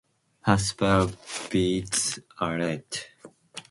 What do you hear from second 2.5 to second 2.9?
red.